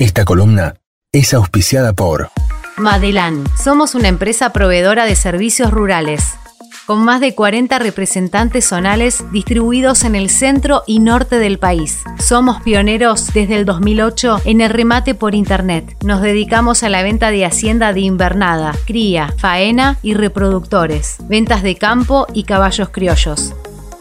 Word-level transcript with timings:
Esta 0.00 0.24
columna 0.24 0.74
es 1.12 1.34
auspiciada 1.34 1.92
por 1.92 2.30
Madelán. 2.76 3.44
Somos 3.56 3.94
una 3.94 4.08
empresa 4.08 4.52
proveedora 4.52 5.04
de 5.04 5.14
servicios 5.14 5.70
rurales, 5.70 6.34
con 6.84 7.04
más 7.04 7.20
de 7.20 7.36
40 7.36 7.78
representantes 7.78 8.64
zonales 8.64 9.24
distribuidos 9.30 10.02
en 10.02 10.16
el 10.16 10.30
centro 10.30 10.82
y 10.88 10.98
norte 10.98 11.38
del 11.38 11.60
país. 11.60 12.02
Somos 12.18 12.60
pioneros 12.60 13.32
desde 13.32 13.54
el 13.54 13.64
2008 13.64 14.40
en 14.46 14.62
el 14.62 14.70
remate 14.70 15.14
por 15.14 15.36
Internet. 15.36 15.96
Nos 16.02 16.22
dedicamos 16.22 16.82
a 16.82 16.88
la 16.88 17.04
venta 17.04 17.30
de 17.30 17.44
hacienda 17.44 17.92
de 17.92 18.00
invernada, 18.00 18.74
cría, 18.86 19.32
faena 19.38 19.98
y 20.02 20.14
reproductores, 20.14 21.18
ventas 21.28 21.62
de 21.62 21.76
campo 21.76 22.26
y 22.34 22.42
caballos 22.42 22.88
criollos. 22.88 23.54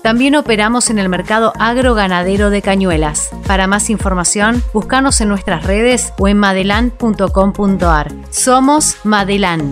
También 0.04 0.36
operamos 0.36 0.90
en 0.90 1.00
el 1.00 1.08
mercado 1.08 1.54
agroganadero 1.58 2.50
de 2.50 2.62
Cañuelas. 2.62 3.32
Para 3.48 3.68
más 3.68 3.90
información, 3.90 4.62
búscanos 4.74 5.22
en 5.22 5.30
nuestras 5.30 5.64
redes 5.64 6.14
o 6.20 6.28
en 6.28 6.38
madelan.com.ar. 6.38 8.12
Somos 8.30 8.98
Madelan. 9.06 9.72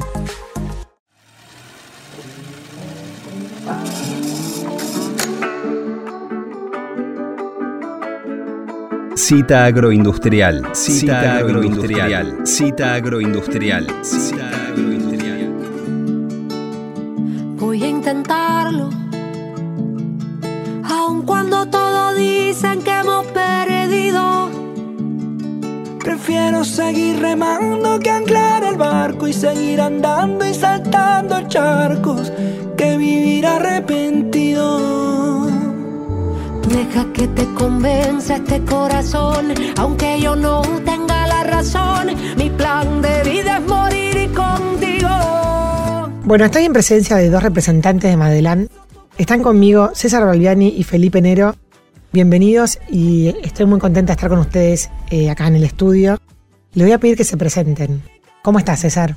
Cita 9.16 9.66
agroindustrial. 9.66 10.74
Cita, 10.74 11.38
agroindustrial. 11.38 12.48
Cita 12.48 12.94
agroindustrial. 12.96 13.86
Cita 14.04 14.56
agroindustrial. 14.66 15.01
Cuando 21.42 21.66
todos 21.66 22.16
dicen 22.18 22.84
que 22.84 22.92
hemos 22.92 23.26
perdido. 23.28 24.52
Prefiero 26.00 26.64
seguir 26.64 27.20
remando 27.20 28.00
que 28.00 28.12
anclar 28.12 28.64
el 28.64 28.78
barco 28.78 29.28
y 29.28 29.34
seguir 29.34 29.82
andando 29.82 30.46
y 30.46 30.54
saltando 30.54 31.48
charcos 31.48 32.32
que 32.78 32.96
vivir 32.96 33.48
arrepentido. 33.48 35.48
Deja 36.68 37.12
que 37.12 37.28
te 37.30 37.52
convenza 37.56 38.36
este 38.36 38.64
corazón, 38.64 39.52
aunque 39.80 40.22
yo 40.22 40.36
no 40.36 40.62
tenga 40.86 41.26
la 41.26 41.44
razón. 41.44 42.10
Mi 42.38 42.52
plan 42.52 43.02
de 43.02 43.24
vida 43.24 43.58
es 43.58 43.66
morir 43.66 44.32
contigo. 44.34 45.10
Bueno, 46.24 46.46
estoy 46.46 46.66
en 46.66 46.74
presencia 46.74 47.16
de 47.16 47.32
dos 47.32 47.42
representantes 47.42 48.12
de 48.12 48.16
Madelán. 48.16 48.70
Están 49.22 49.44
conmigo 49.44 49.92
César 49.94 50.26
Balbiani 50.26 50.74
y 50.76 50.82
Felipe 50.82 51.22
Nero. 51.22 51.54
Bienvenidos 52.12 52.80
y 52.90 53.28
estoy 53.44 53.68
muy 53.68 53.78
contenta 53.78 54.14
de 54.14 54.16
estar 54.16 54.32
con 54.32 54.40
ustedes 54.40 54.90
eh, 55.12 55.30
acá 55.30 55.46
en 55.46 55.58
el 55.58 55.64
estudio. 55.64 56.18
Les 56.74 56.88
voy 56.88 56.92
a 56.92 56.98
pedir 56.98 57.18
que 57.18 57.24
se 57.24 57.38
presenten. 57.38 58.02
¿Cómo 58.42 58.58
estás, 58.58 58.80
César? 58.80 59.16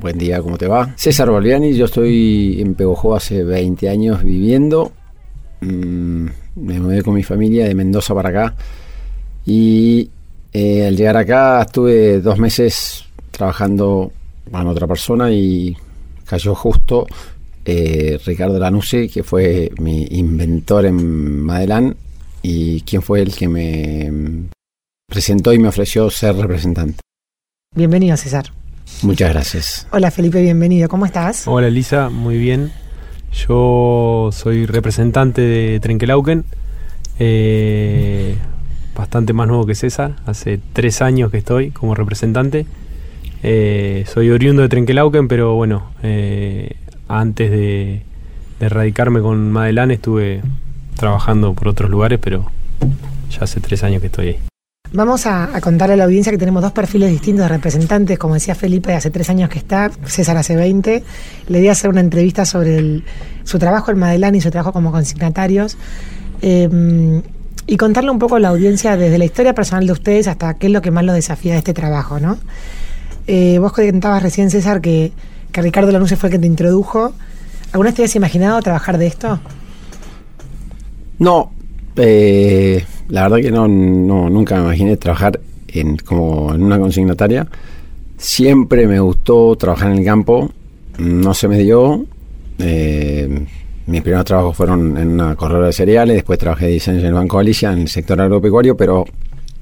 Buen 0.00 0.16
día, 0.16 0.40
¿cómo 0.40 0.56
te 0.56 0.66
va? 0.66 0.90
César 0.96 1.30
Balbiani, 1.30 1.74
yo 1.74 1.84
estoy 1.84 2.62
en 2.62 2.74
Pegojó 2.74 3.14
hace 3.14 3.44
20 3.44 3.90
años 3.90 4.24
viviendo. 4.24 4.92
Mm, 5.60 6.28
me 6.54 6.80
mudé 6.80 7.02
con 7.02 7.12
mi 7.12 7.22
familia 7.22 7.66
de 7.66 7.74
Mendoza 7.74 8.14
para 8.14 8.30
acá. 8.30 8.54
Y 9.44 10.08
eh, 10.54 10.86
al 10.86 10.96
llegar 10.96 11.18
acá 11.18 11.60
estuve 11.60 12.22
dos 12.22 12.38
meses 12.38 13.04
trabajando 13.32 14.12
con 14.50 14.66
otra 14.66 14.86
persona 14.86 15.30
y 15.30 15.76
cayó 16.24 16.54
justo 16.54 17.06
eh, 17.66 18.18
Ricardo 18.24 18.58
Lanusse, 18.58 19.08
que 19.08 19.24
fue 19.24 19.72
mi 19.80 20.06
inventor 20.10 20.86
en 20.86 21.40
Madelán 21.42 21.96
y 22.40 22.82
quien 22.82 23.02
fue 23.02 23.22
el 23.22 23.34
que 23.34 23.48
me 23.48 24.48
presentó 25.08 25.52
y 25.52 25.58
me 25.58 25.68
ofreció 25.68 26.08
ser 26.08 26.36
representante. 26.36 27.00
Bienvenido, 27.74 28.16
César. 28.16 28.52
Muchas 29.02 29.32
gracias. 29.32 29.88
Hola, 29.90 30.12
Felipe, 30.12 30.40
bienvenido. 30.40 30.88
¿Cómo 30.88 31.06
estás? 31.06 31.48
Hola 31.48 31.66
Elisa, 31.66 32.08
muy 32.08 32.38
bien. 32.38 32.70
Yo 33.32 34.30
soy 34.32 34.64
representante 34.64 35.42
de 35.42 35.80
Trenkelauken, 35.80 36.44
eh, 37.18 38.36
bastante 38.94 39.32
más 39.32 39.48
nuevo 39.48 39.66
que 39.66 39.74
César, 39.74 40.16
hace 40.24 40.60
tres 40.72 41.02
años 41.02 41.32
que 41.32 41.38
estoy 41.38 41.72
como 41.72 41.96
representante. 41.96 42.64
Eh, 43.42 44.04
soy 44.06 44.30
oriundo 44.30 44.62
de 44.62 44.68
Trenkelauken, 44.68 45.28
pero 45.28 45.54
bueno, 45.54 45.90
eh, 46.02 46.76
antes 47.08 47.50
de, 47.50 48.02
radicarme 48.60 49.20
con 49.20 49.50
Madelán 49.50 49.90
estuve 49.90 50.42
trabajando 50.96 51.52
por 51.54 51.68
otros 51.68 51.90
lugares, 51.90 52.18
pero 52.22 52.50
ya 53.30 53.44
hace 53.44 53.60
tres 53.60 53.82
años 53.84 54.00
que 54.00 54.06
estoy 54.06 54.28
ahí. 54.28 54.38
Vamos 54.92 55.26
a, 55.26 55.54
a 55.54 55.60
contarle 55.60 55.94
a 55.94 55.96
la 55.96 56.04
audiencia 56.04 56.32
que 56.32 56.38
tenemos 56.38 56.62
dos 56.62 56.72
perfiles 56.72 57.10
distintos 57.10 57.44
de 57.44 57.48
representantes. 57.48 58.18
Como 58.18 58.34
decía 58.34 58.54
Felipe, 58.54 58.94
hace 58.94 59.10
tres 59.10 59.28
años 59.28 59.50
que 59.50 59.58
está, 59.58 59.90
César 60.04 60.36
hace 60.36 60.56
20. 60.56 61.02
Le 61.48 61.60
di 61.60 61.68
a 61.68 61.72
hacer 61.72 61.90
una 61.90 62.00
entrevista 62.00 62.44
sobre 62.44 63.02
su 63.44 63.58
trabajo 63.58 63.90
en 63.90 63.98
Madelán 63.98 64.34
y 64.36 64.40
su 64.40 64.50
trabajo 64.50 64.72
como 64.72 64.92
consignatarios. 64.92 65.76
Eh, 66.40 67.22
y 67.66 67.76
contarle 67.76 68.10
un 68.10 68.18
poco 68.18 68.36
a 68.36 68.40
la 68.40 68.48
audiencia 68.48 68.96
desde 68.96 69.18
la 69.18 69.24
historia 69.24 69.54
personal 69.54 69.86
de 69.86 69.92
ustedes 69.92 70.28
hasta 70.28 70.54
qué 70.54 70.68
es 70.68 70.72
lo 70.72 70.82
que 70.82 70.90
más 70.90 71.04
los 71.04 71.14
desafía 71.14 71.52
de 71.52 71.58
este 71.58 71.74
trabajo, 71.74 72.20
¿no? 72.20 72.38
Eh, 73.26 73.58
vos 73.58 73.72
comentabas 73.72 74.22
recién, 74.22 74.50
César, 74.50 74.80
que, 74.80 75.12
que 75.56 75.62
Ricardo 75.62 75.90
Lanuse 75.90 76.16
fue 76.16 76.28
el 76.28 76.32
que 76.34 76.38
te 76.38 76.46
introdujo. 76.46 77.14
¿Alguna 77.72 77.88
vez 77.88 77.94
te 77.94 78.02
habías 78.02 78.14
imaginado 78.14 78.60
trabajar 78.60 78.98
de 78.98 79.06
esto? 79.06 79.40
No, 81.18 81.50
eh, 81.96 82.84
la 83.08 83.22
verdad 83.22 83.38
que 83.38 83.50
no, 83.50 83.66
no, 83.66 84.28
nunca 84.28 84.56
me 84.56 84.64
imaginé 84.64 84.98
trabajar 84.98 85.40
en, 85.68 85.96
como 85.96 86.54
en 86.54 86.62
una 86.62 86.78
consignataria. 86.78 87.46
Siempre 88.18 88.86
me 88.86 89.00
gustó 89.00 89.56
trabajar 89.56 89.92
en 89.92 89.98
el 90.00 90.04
campo, 90.04 90.50
no 90.98 91.32
se 91.32 91.48
me 91.48 91.56
dio. 91.56 92.04
Eh, 92.58 93.46
mis 93.86 94.02
primeros 94.02 94.26
trabajos 94.26 94.54
fueron 94.54 94.98
en 94.98 95.08
una 95.08 95.36
corredora 95.36 95.68
de 95.68 95.72
cereales, 95.72 96.16
después 96.16 96.38
trabajé 96.38 96.66
de 96.66 96.72
diseño 96.72 96.98
en 96.98 97.06
el 97.06 97.14
Banco 97.14 97.38
Galicia, 97.38 97.72
en 97.72 97.78
el 97.78 97.88
sector 97.88 98.20
agropecuario, 98.20 98.76
pero 98.76 99.06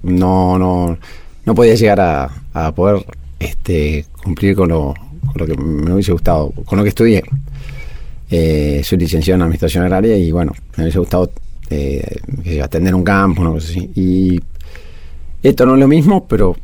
no, 0.02 0.58
no, 0.58 0.98
no 1.44 1.54
podía 1.54 1.76
llegar 1.76 2.00
a, 2.00 2.30
a 2.52 2.74
poder 2.74 3.06
este, 3.38 4.06
cumplir 4.24 4.56
con 4.56 4.70
lo, 4.70 4.94
lo 5.34 5.46
que 5.46 5.56
me 5.56 5.92
hubiese 5.92 6.12
gustado, 6.12 6.52
con 6.64 6.78
lo 6.78 6.82
que 6.82 6.90
estudié. 6.90 7.22
Eh, 8.30 8.82
soy 8.84 8.98
licenciado 8.98 9.36
en 9.36 9.42
Administración 9.42 9.84
Agraria 9.84 10.16
y 10.16 10.32
bueno, 10.32 10.52
me 10.76 10.84
hubiese 10.84 10.98
gustado 10.98 11.30
eh, 11.70 12.60
atender 12.62 12.94
un 12.94 13.04
campo. 13.04 13.56
Y 13.94 14.40
esto 15.42 15.66
no 15.66 15.74
es 15.74 15.80
lo 15.80 15.88
mismo, 15.88 16.26
pero 16.26 16.56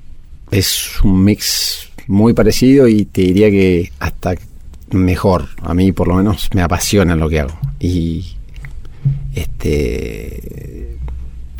es 0.50 1.02
un 1.02 1.24
mix 1.24 1.90
muy 2.06 2.32
parecido 2.32 2.88
y 2.88 3.04
te 3.04 3.22
diría 3.22 3.50
que 3.50 3.92
hasta 4.00 4.34
mejor. 4.90 5.46
A 5.62 5.74
mí 5.74 5.92
por 5.92 6.08
lo 6.08 6.14
menos 6.14 6.48
me 6.54 6.62
apasiona 6.62 7.14
lo 7.14 7.28
que 7.28 7.40
hago. 7.40 7.58
Y 7.78 8.24
este 9.34 10.96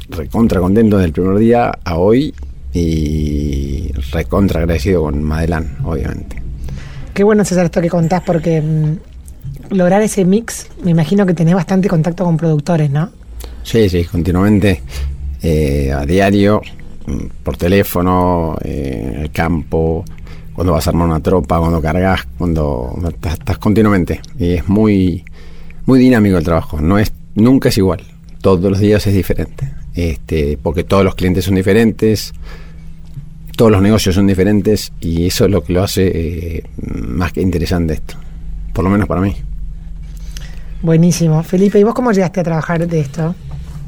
recontra 0.09 0.61
contento 0.61 0.99
del 0.99 1.13
primer 1.13 1.39
día 1.39 1.73
a 1.85 1.97
hoy 1.97 2.35
y 2.73 3.93
recontra 4.13 4.61
agradecido 4.61 5.03
con 5.03 5.23
Madelán, 5.23 5.77
obviamente. 5.85 6.40
Qué 7.21 7.25
bueno, 7.25 7.45
César, 7.45 7.67
esto 7.67 7.83
que 7.83 7.91
contás, 7.91 8.23
porque 8.23 8.63
mm, 8.63 9.75
lograr 9.75 10.01
ese 10.01 10.25
mix, 10.25 10.69
me 10.83 10.93
imagino 10.93 11.27
que 11.27 11.35
tenés 11.35 11.55
bastante 11.55 11.87
contacto 11.87 12.25
con 12.25 12.39
productores, 12.39 12.91
¿no? 12.91 13.11
Sí, 13.63 13.91
sí, 13.91 14.05
continuamente, 14.05 14.81
eh, 15.43 15.93
a 15.93 16.07
diario, 16.07 16.63
mm, 17.07 17.43
por 17.43 17.59
teléfono, 17.59 18.57
eh, 18.65 19.13
en 19.17 19.21
el 19.21 19.31
campo, 19.31 20.03
cuando 20.55 20.73
vas 20.73 20.87
a 20.87 20.91
armar 20.93 21.09
una 21.09 21.21
tropa, 21.21 21.59
cuando 21.59 21.83
cargas, 21.83 22.27
cuando 22.39 22.99
estás, 23.11 23.35
estás 23.35 23.59
continuamente. 23.59 24.23
Y 24.39 24.53
es 24.53 24.67
muy, 24.67 25.23
muy 25.85 25.99
dinámico 25.99 26.39
el 26.39 26.45
trabajo, 26.45 26.81
no 26.81 26.99
es, 26.99 27.13
nunca 27.35 27.69
es 27.69 27.77
igual, 27.77 28.01
todos 28.41 28.63
los 28.63 28.81
días 28.81 29.07
es 29.07 29.13
diferente, 29.13 29.71
este, 29.95 30.57
porque 30.63 30.85
todos 30.85 31.05
los 31.05 31.15
clientes 31.17 31.45
son 31.45 31.57
diferentes, 31.57 32.33
todos 33.61 33.73
los 33.73 33.83
negocios 33.83 34.15
son 34.15 34.27
diferentes 34.27 34.91
y 35.03 35.27
eso 35.27 35.45
es 35.45 35.51
lo 35.51 35.63
que 35.63 35.75
lo 35.75 35.83
hace 35.83 36.11
eh, 36.15 36.65
más 36.81 37.31
que 37.31 37.43
interesante 37.43 37.93
esto, 37.93 38.15
por 38.73 38.83
lo 38.83 38.89
menos 38.89 39.07
para 39.07 39.21
mí. 39.21 39.37
Buenísimo. 40.81 41.43
Felipe, 41.43 41.79
¿y 41.79 41.85
vos 41.85 41.93
cómo 41.93 42.11
llegaste 42.11 42.41
a 42.41 42.43
trabajar 42.43 42.89
de 42.89 43.01
esto? 43.01 43.35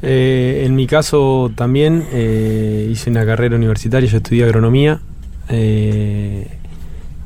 Eh, 0.02 0.64
en 0.66 0.74
mi 0.74 0.86
caso 0.86 1.50
también 1.54 2.04
eh, 2.12 2.86
hice 2.92 3.08
una 3.08 3.24
carrera 3.24 3.56
universitaria, 3.56 4.06
yo 4.10 4.18
estudié 4.18 4.44
agronomía 4.44 5.00
eh, 5.48 6.48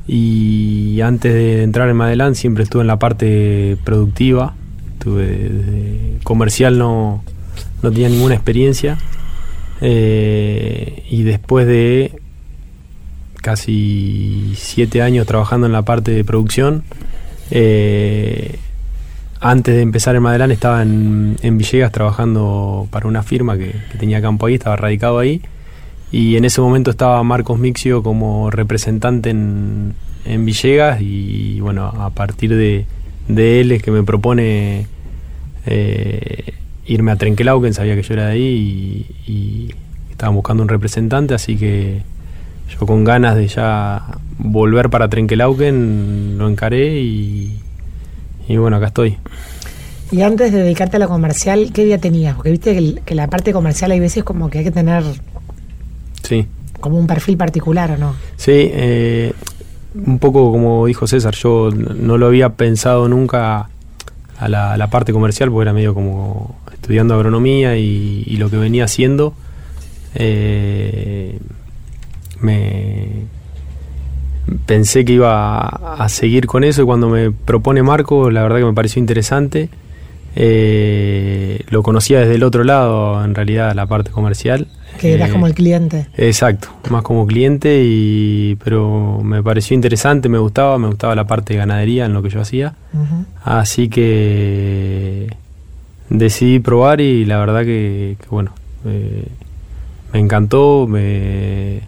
y 0.07 1.01
antes 1.01 1.33
de 1.33 1.63
entrar 1.63 1.89
en 1.89 1.97
Madelán 1.97 2.33
siempre 2.35 2.63
estuve 2.63 2.79
en 2.79 2.87
la 2.87 2.97
parte 2.97 3.75
productiva, 3.83 4.55
estuve 4.93 5.25
desde 5.25 6.19
comercial 6.23 6.77
no, 6.77 7.25
no 7.83 7.91
tenía 7.91 8.07
ninguna 8.07 8.35
experiencia 8.35 8.97
eh, 9.81 11.03
y 11.09 11.23
después 11.23 11.67
de 11.67 12.21
casi 13.47 14.51
siete 14.57 15.01
años 15.01 15.25
trabajando 15.25 15.67
en 15.67 15.71
la 15.71 15.83
parte 15.83 16.11
de 16.11 16.25
producción, 16.25 16.83
eh, 17.49 18.59
antes 19.39 19.73
de 19.73 19.81
empezar 19.83 20.17
en 20.17 20.23
Madelán 20.23 20.51
estaba 20.51 20.81
en, 20.81 21.37
en 21.41 21.57
Villegas 21.57 21.93
trabajando 21.93 22.89
para 22.91 23.07
una 23.07 23.23
firma 23.23 23.57
que, 23.57 23.73
tenía 23.97 24.21
campo 24.21 24.47
ahí, 24.47 24.55
estaba 24.55 24.75
radicado 24.75 25.17
ahí. 25.17 25.41
y 26.11 26.35
en 26.35 26.43
ese 26.43 26.59
momento 26.59 26.91
estaba 26.91 27.23
Marcos 27.23 27.57
Mixio 27.57 28.03
como 28.03 28.51
representante 28.51 29.29
en, 29.29 29.93
en 30.25 30.43
Villegas 30.43 30.99
y 30.99 31.61
bueno, 31.61 31.85
a 31.85 32.09
partir 32.09 32.53
de, 32.53 32.85
de 33.29 33.61
él 33.61 33.71
es 33.71 33.81
que 33.81 33.91
me 33.91 34.03
propone 34.03 34.87
eh, 35.65 36.53
irme 36.85 37.13
a 37.13 37.15
Trenquelauquen, 37.15 37.73
sabía 37.73 37.95
que 37.95 38.03
yo 38.03 38.13
era 38.13 38.25
de 38.25 38.31
ahí 38.33 39.07
y, 39.25 39.31
y 39.31 39.73
estaban 40.11 40.35
buscando 40.35 40.63
un 40.63 40.69
representante, 40.69 41.33
así 41.33 41.55
que 41.55 42.01
yo 42.69 42.85
con 42.85 43.03
ganas 43.03 43.35
de 43.35 43.47
ya 43.47 44.03
volver 44.39 44.89
para 44.89 45.07
Trenquelauquen 45.09 46.37
lo 46.37 46.47
encaré 46.49 46.99
y, 47.01 47.59
y 48.47 48.57
bueno, 48.57 48.77
acá 48.77 48.87
estoy. 48.87 49.17
Y 50.11 50.21
antes 50.21 50.51
de 50.53 50.59
dedicarte 50.63 50.97
a 50.97 50.99
lo 50.99 51.07
comercial, 51.09 51.71
¿qué 51.73 51.83
día 51.85 51.97
tenías? 51.97 52.35
Porque 52.35 52.51
viste 52.51 52.71
que, 52.73 52.77
el- 52.79 53.01
que 53.05 53.15
la 53.15 53.27
parte 53.27 53.51
comercial 53.51 53.91
hay 53.91 53.99
veces 53.99 54.23
como 54.23 54.49
que 54.49 54.59
hay 54.59 54.63
que 54.63 54.71
tener 54.71 55.03
Sí. 56.23 56.45
como 56.79 56.97
un 56.97 57.07
perfil 57.07 57.37
particular, 57.37 57.91
¿o 57.91 57.97
no? 57.97 58.15
Sí, 58.37 58.51
eh, 58.53 59.33
un 59.95 60.19
poco 60.19 60.51
como 60.51 60.85
dijo 60.85 61.07
César, 61.07 61.33
yo 61.35 61.71
no 61.71 62.17
lo 62.17 62.27
había 62.27 62.49
pensado 62.49 63.07
nunca 63.09 63.69
a 64.37 64.47
la, 64.47 64.73
a 64.73 64.77
la 64.77 64.89
parte 64.89 65.11
comercial 65.11 65.49
porque 65.51 65.63
era 65.63 65.73
medio 65.73 65.93
como 65.93 66.55
estudiando 66.71 67.15
agronomía 67.15 67.75
y, 67.77 68.23
y 68.27 68.37
lo 68.37 68.49
que 68.49 68.57
venía 68.57 68.83
haciendo. 68.85 69.33
eh, 70.15 71.39
me 72.41 73.25
pensé 74.65 75.05
que 75.05 75.13
iba 75.13 75.67
a, 75.67 76.09
seguir 76.09 76.47
con 76.47 76.63
eso 76.63 76.81
y 76.81 76.85
cuando 76.85 77.09
me 77.09 77.31
propone 77.31 77.83
Marco, 77.83 78.31
la 78.31 78.43
verdad 78.43 78.57
que 78.59 78.65
me 78.65 78.73
pareció 78.73 78.99
interesante. 78.99 79.69
Eh, 80.35 81.61
lo 81.69 81.81
conocía 81.81 82.19
desde 82.19 82.35
el 82.35 82.43
otro 82.43 82.63
lado, 82.63 83.23
en 83.25 83.33
realidad, 83.33 83.73
la 83.73 83.87
parte 83.87 84.11
comercial. 84.11 84.67
Que 84.99 85.13
eras 85.13 85.29
Eh, 85.29 85.31
como 85.31 85.47
el 85.47 85.55
cliente. 85.55 86.07
Exacto, 86.15 86.69
más 86.89 87.01
como 87.01 87.25
cliente, 87.25 87.81
y 87.83 88.55
pero 88.63 89.19
me 89.23 89.41
pareció 89.41 89.73
interesante, 89.73 90.29
me 90.29 90.37
gustaba, 90.37 90.77
me 90.77 90.87
gustaba 90.87 91.15
la 91.15 91.25
parte 91.25 91.53
de 91.53 91.59
ganadería 91.59 92.05
en 92.05 92.13
lo 92.13 92.21
que 92.21 92.29
yo 92.29 92.39
hacía. 92.39 92.75
Así 93.43 93.89
que 93.89 95.27
decidí 96.09 96.59
probar 96.59 97.01
y 97.01 97.25
la 97.25 97.37
verdad 97.39 97.63
que, 97.63 98.17
que 98.21 98.27
bueno, 98.29 98.51
eh, 98.85 99.27
me 100.13 100.19
encantó, 100.19 100.85
me, 100.87 101.81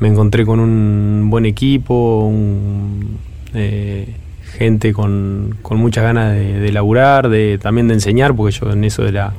me 0.00 0.08
encontré 0.08 0.44
con 0.46 0.60
un 0.60 1.28
buen 1.30 1.44
equipo, 1.46 2.24
un, 2.26 3.18
eh, 3.54 4.14
gente 4.56 4.92
con, 4.92 5.56
con 5.62 5.78
muchas 5.78 6.04
ganas 6.04 6.32
de, 6.34 6.58
de 6.58 6.72
laburar, 6.72 7.28
de, 7.28 7.58
también 7.62 7.88
de 7.88 7.94
enseñar, 7.94 8.34
porque 8.34 8.52
yo 8.56 8.70
en 8.72 8.84
eso 8.84 9.06
era, 9.06 9.32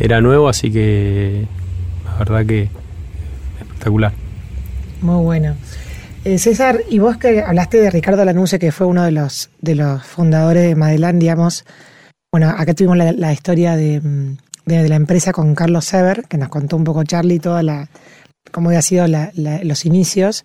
era 0.00 0.20
nuevo, 0.20 0.48
así 0.48 0.70
que 0.72 1.46
la 2.04 2.14
verdad 2.18 2.46
que 2.46 2.68
espectacular. 3.60 4.12
Muy 5.02 5.22
bueno. 5.22 5.54
Eh, 6.24 6.38
César, 6.38 6.80
y 6.90 6.98
vos 6.98 7.16
que 7.16 7.42
hablaste 7.42 7.78
de 7.80 7.90
Ricardo 7.90 8.24
Lanuse, 8.24 8.58
que 8.58 8.72
fue 8.72 8.86
uno 8.86 9.04
de 9.04 9.12
los, 9.12 9.50
de 9.60 9.76
los 9.76 10.02
fundadores 10.04 10.64
de 10.64 10.74
Madelán, 10.74 11.18
digamos. 11.18 11.64
Bueno, 12.32 12.48
acá 12.50 12.74
tuvimos 12.74 12.96
la, 12.96 13.12
la 13.12 13.32
historia 13.32 13.76
de, 13.76 14.00
mm, 14.00 14.36
de- 14.66 14.82
de 14.82 14.88
la 14.88 14.96
empresa 14.96 15.32
con 15.32 15.54
Carlos 15.54 15.84
Sever, 15.84 16.24
que 16.28 16.36
nos 16.36 16.48
contó 16.48 16.76
un 16.76 16.84
poco 16.84 17.04
Charlie 17.04 17.38
toda 17.38 17.62
la 17.62 17.88
cómo 18.50 18.68
había 18.70 18.82
sido 18.82 19.06
la- 19.06 19.30
los 19.34 19.84
inicios. 19.86 20.44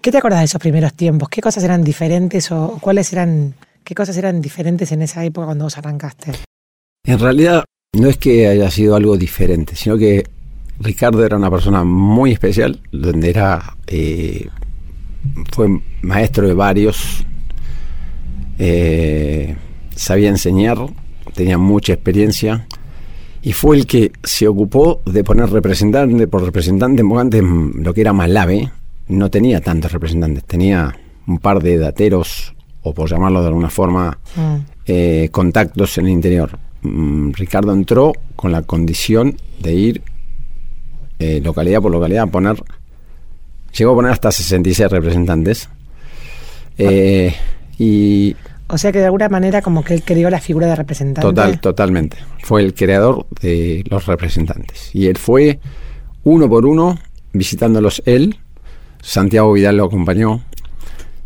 ¿Qué 0.00 0.10
te 0.10 0.18
acordás 0.18 0.40
de 0.40 0.44
esos 0.46 0.60
primeros 0.60 0.94
tiempos? 0.94 1.28
¿Qué 1.28 1.40
cosas 1.40 1.62
eran 1.64 1.84
diferentes 1.84 2.50
o 2.50 2.78
cuáles 2.80 3.12
eran 3.12 3.54
qué 3.84 3.94
cosas 3.94 4.16
eran 4.16 4.40
diferentes 4.40 4.92
en 4.92 5.02
esa 5.02 5.24
época 5.24 5.46
cuando 5.46 5.64
vos 5.64 5.76
arrancaste? 5.78 6.32
En 7.04 7.18
realidad, 7.18 7.64
no 7.98 8.08
es 8.08 8.16
que 8.16 8.46
haya 8.48 8.70
sido 8.70 8.94
algo 8.96 9.16
diferente, 9.16 9.74
sino 9.76 9.98
que 9.98 10.24
Ricardo 10.80 11.24
era 11.24 11.36
una 11.36 11.50
persona 11.50 11.84
muy 11.84 12.32
especial, 12.32 12.80
donde 12.92 13.30
era. 13.30 13.76
eh, 13.86 14.48
fue 15.52 15.68
maestro 16.02 16.48
de 16.48 16.54
varios, 16.54 17.24
eh, 18.58 19.56
sabía 19.94 20.28
enseñar, 20.28 20.78
tenía 21.34 21.58
mucha 21.58 21.92
experiencia, 21.92 22.66
y 23.42 23.52
fue 23.52 23.76
el 23.76 23.86
que 23.86 24.12
se 24.22 24.46
ocupó 24.48 25.02
de 25.04 25.24
poner 25.24 25.50
representante 25.50 26.26
por 26.28 26.44
representante, 26.44 27.02
porque 27.04 27.20
antes 27.20 27.42
lo 27.74 27.92
que 27.92 28.00
era 28.00 28.12
Malave 28.12 28.70
no 29.08 29.30
tenía 29.30 29.60
tantos 29.60 29.90
representantes, 29.92 30.44
tenía 30.44 30.94
un 31.26 31.38
par 31.38 31.62
de 31.62 31.76
dateros, 31.78 32.54
o 32.82 32.94
por 32.94 33.08
llamarlo 33.10 33.40
de 33.42 33.48
alguna 33.48 33.70
forma, 33.70 34.18
Mm. 34.36 34.54
eh, 34.86 35.28
contactos 35.30 35.98
en 35.98 36.06
el 36.06 36.12
interior. 36.12 36.58
Mm, 36.82 37.32
Ricardo 37.32 37.72
entró 37.72 38.12
con 38.36 38.50
la 38.52 38.62
condición 38.62 39.36
de 39.60 39.74
ir 39.74 40.02
eh, 41.18 41.40
localidad 41.40 41.80
por 41.80 41.92
localidad 41.92 42.24
a 42.24 42.26
poner, 42.26 42.56
llegó 43.76 43.92
a 43.92 43.94
poner 43.94 44.10
hasta 44.12 44.32
66 44.32 44.90
representantes. 44.90 45.68
Eh, 46.78 47.32
y 47.78 48.34
O 48.72 48.78
sea 48.78 48.90
que 48.90 49.00
de 49.00 49.04
alguna 49.04 49.28
manera 49.28 49.60
como 49.60 49.84
que 49.84 49.92
él 49.92 50.02
creó 50.02 50.30
la 50.30 50.40
figura 50.40 50.66
de 50.66 50.74
representante. 50.74 51.20
total, 51.20 51.60
totalmente, 51.60 52.16
fue 52.42 52.62
el 52.62 52.72
creador 52.72 53.26
de 53.42 53.84
los 53.90 54.06
representantes. 54.06 54.88
Y 54.94 55.08
él 55.08 55.18
fue 55.18 55.60
uno 56.24 56.48
por 56.48 56.64
uno 56.64 56.98
visitándolos 57.34 58.02
él. 58.06 58.38
Santiago 59.02 59.52
Vidal 59.52 59.76
lo 59.76 59.84
acompañó 59.84 60.42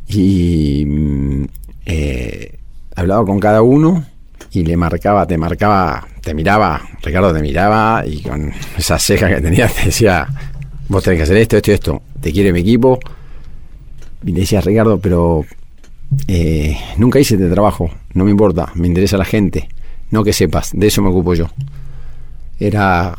y 0.09 0.85
mm, 0.87 1.45
eh, 1.87 2.59
hablaba 2.97 3.25
con 3.25 3.39
cada 3.39 3.63
uno 3.63 4.05
y 4.51 4.65
le 4.65 4.77
marcaba, 4.77 5.25
te 5.25 5.39
marcaba, 5.39 6.05
te 6.23 6.35
miraba, 6.35 6.83
Ricardo 7.01 7.33
te 7.33 7.43
miraba 7.43 8.03
y 8.05 8.23
con 8.23 8.53
esa 8.77 8.99
ceja 8.99 9.29
que 9.29 9.41
tenía 9.41 9.69
te 9.69 9.85
decía, 9.85 10.27
vos 10.89 11.05
tenés 11.05 11.21
que 11.21 11.23
hacer 11.23 11.37
esto, 11.37 11.57
esto 11.59 11.71
y 11.71 11.75
esto, 11.75 12.03
te 12.21 12.33
quiere 12.33 12.53
mi 12.53 12.59
equipo. 12.59 12.99
Y 14.25 14.33
le 14.33 14.41
decía, 14.41 14.61
Ricardo, 14.61 14.99
pero 14.99 15.45
eh, 16.29 16.77
nunca 16.97 17.19
hice 17.19 17.35
este 17.35 17.49
trabajo, 17.49 17.91
no 18.15 18.25
me 18.25 18.31
importa, 18.31 18.71
me 18.75 18.87
interesa 18.87 19.17
la 19.17 19.25
gente, 19.25 19.69
no 20.11 20.25
que 20.25 20.33
sepas, 20.33 20.71
de 20.73 20.87
eso 20.87 21.03
me 21.03 21.09
ocupo 21.09 21.35
yo. 21.35 21.49
Era, 22.59 23.17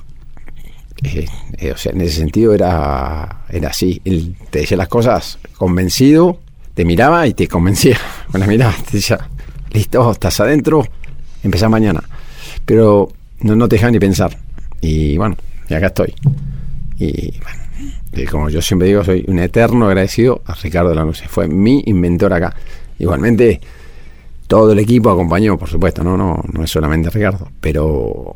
eh, 1.03 1.25
eh, 1.57 1.71
o 1.71 1.77
sea, 1.77 1.91
en 1.91 2.01
ese 2.01 2.17
sentido 2.17 2.53
era, 2.53 3.43
era 3.49 3.69
así, 3.69 4.01
él 4.05 4.35
te 4.49 4.59
decía 4.59 4.77
las 4.77 4.87
cosas 4.87 5.39
convencido, 5.57 6.39
te 6.73 6.85
miraba 6.85 7.27
y 7.27 7.33
te 7.33 7.47
convencía 7.47 7.97
con 8.31 8.39
la 8.39 8.47
mirada, 8.47 8.75
te 8.89 8.97
decía, 8.97 9.19
listo, 9.71 10.11
estás 10.11 10.39
adentro, 10.39 10.85
empezás 11.43 11.69
mañana. 11.69 12.03
Pero 12.65 13.09
no, 13.41 13.55
no 13.55 13.67
te 13.67 13.75
dejaba 13.75 13.91
ni 13.91 13.99
pensar. 13.99 14.37
Y 14.81 15.17
bueno, 15.17 15.37
y 15.69 15.73
acá 15.73 15.87
estoy. 15.87 16.13
Y 16.99 17.39
bueno, 17.39 17.63
como 18.29 18.49
yo 18.49 18.61
siempre 18.61 18.87
digo, 18.87 19.03
soy 19.03 19.23
un 19.27 19.39
eterno 19.39 19.87
agradecido 19.87 20.41
a 20.45 20.53
Ricardo 20.53 20.93
Lanuse. 20.93 21.27
Fue 21.27 21.47
mi 21.47 21.83
inventor 21.85 22.33
acá. 22.33 22.55
Igualmente, 22.99 23.61
todo 24.47 24.71
el 24.71 24.79
equipo 24.79 25.09
acompañó, 25.09 25.57
por 25.57 25.69
supuesto, 25.69 26.03
no, 26.03 26.17
no, 26.17 26.43
no 26.51 26.63
es 26.63 26.71
solamente 26.71 27.09
Ricardo, 27.09 27.49
pero 27.59 28.33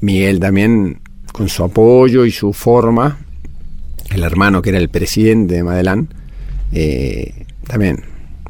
Miguel 0.00 0.40
también, 0.40 1.00
con 1.32 1.48
su 1.48 1.64
apoyo 1.64 2.24
y 2.24 2.30
su 2.30 2.52
forma, 2.52 3.18
el 4.10 4.22
hermano 4.22 4.62
que 4.62 4.70
era 4.70 4.78
el 4.78 4.88
presidente 4.88 5.54
de 5.54 5.62
Madelán, 5.62 6.08
eh, 6.72 7.46
también 7.66 8.02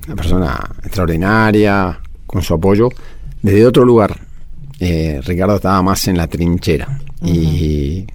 una 0.06 0.16
persona 0.16 0.70
extraordinaria, 0.82 2.00
con 2.26 2.42
su 2.42 2.54
apoyo, 2.54 2.88
desde 3.42 3.66
otro 3.66 3.84
lugar. 3.84 4.16
Eh, 4.78 5.20
Ricardo 5.24 5.56
estaba 5.56 5.82
más 5.82 6.08
en 6.08 6.16
la 6.16 6.26
trinchera 6.26 6.98
y 7.22 8.06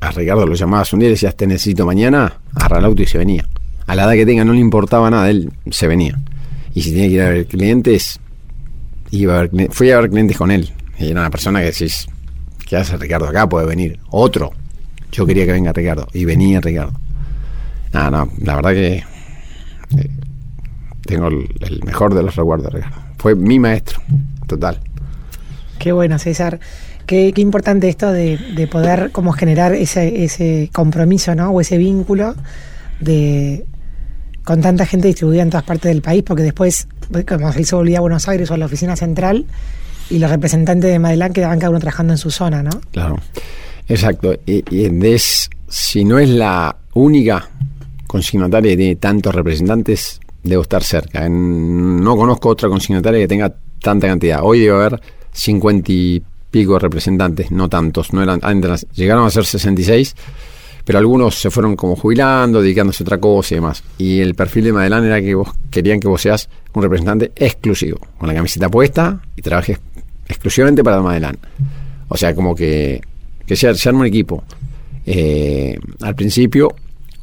a 0.00 0.10
Ricardo 0.10 0.46
lo 0.46 0.54
llamabas 0.54 0.92
un 0.92 1.00
día 1.00 1.08
y 1.08 1.12
decías 1.12 1.36
te 1.36 1.46
necesito 1.46 1.84
mañana, 1.84 2.38
agarra 2.54 2.78
el 2.78 2.84
auto 2.86 3.02
y 3.02 3.06
se 3.06 3.18
venía. 3.18 3.46
A 3.86 3.94
la 3.94 4.04
edad 4.04 4.12
que 4.12 4.26
tenga 4.26 4.44
no 4.44 4.52
le 4.52 4.60
importaba 4.60 5.10
nada, 5.10 5.28
él 5.30 5.52
se 5.70 5.86
venía. 5.86 6.18
Y 6.74 6.82
si 6.82 6.92
tenía 6.92 7.08
que 7.08 7.14
ir 7.14 7.22
a 7.22 7.28
ver 7.30 7.46
clientes, 7.46 8.20
iba 9.10 9.38
a 9.38 9.42
ver, 9.42 9.70
fui 9.70 9.90
a 9.90 10.00
ver 10.00 10.10
clientes 10.10 10.36
con 10.36 10.50
él. 10.50 10.72
Y 10.98 11.10
era 11.10 11.20
una 11.20 11.30
persona 11.30 11.60
que 11.60 11.66
decís, 11.66 12.06
¿qué 12.66 12.76
hace 12.76 12.96
Ricardo 12.96 13.28
acá? 13.28 13.48
Puede 13.48 13.66
venir. 13.66 13.98
Otro. 14.10 14.52
Yo 15.10 15.26
quería 15.26 15.44
que 15.44 15.52
venga 15.52 15.72
Ricardo. 15.72 16.06
Y 16.12 16.24
venía 16.24 16.60
Ricardo. 16.60 16.92
No, 17.92 18.10
no, 18.10 18.30
la 18.38 18.56
verdad 18.56 18.70
que 18.70 18.94
eh, 18.94 20.10
tengo 21.04 21.26
el, 21.26 21.48
el 21.60 21.82
mejor 21.84 22.14
de 22.14 22.22
los 22.22 22.36
recuerdos 22.36 22.72
Ricardo. 22.72 22.96
Fue 23.18 23.34
mi 23.34 23.58
maestro, 23.58 24.00
total. 24.46 24.80
Qué 25.78 25.92
bueno, 25.92 26.18
César. 26.18 26.60
Qué, 27.10 27.32
importante 27.38 27.88
esto 27.88 28.12
de, 28.12 28.38
de 28.54 28.68
poder 28.68 29.10
como 29.10 29.32
generar 29.32 29.74
ese, 29.74 30.70
compromiso, 30.72 31.34
¿no? 31.34 31.50
O 31.50 31.60
ese 31.60 31.76
vínculo 31.76 32.36
de 33.00 33.66
con 34.44 34.60
tanta 34.60 34.86
gente 34.86 35.08
distribuida 35.08 35.42
en 35.42 35.50
todas 35.50 35.64
partes 35.64 35.90
del 35.92 36.02
país, 36.02 36.22
porque 36.22 36.44
después, 36.44 36.86
como 37.26 37.52
se 37.52 37.62
hizo 37.62 37.78
volvía 37.78 37.98
a 37.98 38.00
Buenos 38.00 38.28
Aires 38.28 38.48
o 38.52 38.54
a 38.54 38.58
la 38.58 38.66
oficina 38.66 38.94
central, 38.94 39.44
y 40.08 40.20
los 40.20 40.30
representantes 40.30 40.88
de 40.88 41.00
Madelán 41.00 41.32
quedaban 41.32 41.58
cada 41.58 41.70
uno 41.70 41.80
trabajando 41.80 42.12
en 42.12 42.18
su 42.18 42.30
zona, 42.30 42.62
¿no? 42.62 42.70
Claro, 42.92 43.18
exacto. 43.88 44.32
Y, 44.46 44.62
es, 45.04 45.50
si 45.66 46.04
no 46.04 46.16
es 46.20 46.28
la 46.28 46.76
única 46.94 47.50
consignataria 48.06 48.70
que 48.70 48.76
tiene 48.76 48.96
tantos 48.96 49.34
representantes, 49.34 50.20
debo 50.44 50.62
estar 50.62 50.84
cerca. 50.84 51.28
No 51.28 52.14
conozco 52.14 52.50
otra 52.50 52.68
consignataria 52.68 53.18
que 53.18 53.28
tenga 53.28 53.52
tanta 53.82 54.06
cantidad. 54.06 54.44
Hoy 54.44 54.60
debe 54.60 54.76
haber 54.76 55.00
50 55.32 55.90
y 55.90 56.22
pico 56.50 56.74
de 56.74 56.80
representantes, 56.80 57.50
no 57.50 57.68
tantos. 57.68 58.12
No 58.12 58.22
eran, 58.22 58.40
llegaron 58.94 59.26
a 59.26 59.30
ser 59.30 59.44
66, 59.44 60.14
pero 60.84 60.98
algunos 60.98 61.40
se 61.40 61.50
fueron 61.50 61.76
como 61.76 61.96
jubilando, 61.96 62.60
dedicándose 62.60 63.02
a 63.02 63.04
otra 63.04 63.18
cosa 63.18 63.54
y 63.54 63.56
demás. 63.56 63.82
Y 63.98 64.20
el 64.20 64.34
perfil 64.34 64.64
de 64.64 64.72
Madelán 64.72 65.04
era 65.04 65.20
que 65.20 65.34
vos 65.34 65.50
querían 65.70 66.00
que 66.00 66.08
vos 66.08 66.20
seas 66.20 66.48
un 66.72 66.82
representante 66.82 67.32
exclusivo, 67.36 67.98
con 68.18 68.28
la 68.28 68.34
camiseta 68.34 68.68
puesta 68.68 69.20
y 69.36 69.42
trabajes 69.42 69.78
exclusivamente 70.28 70.82
para 70.82 71.00
Madelán. 71.00 71.38
O 72.08 72.16
sea, 72.16 72.34
como 72.34 72.54
que, 72.54 73.00
que 73.46 73.56
se, 73.56 73.72
se 73.74 73.88
arma 73.88 74.00
un 74.00 74.06
equipo. 74.06 74.44
Eh, 75.06 75.78
al 76.00 76.14
principio 76.14 76.74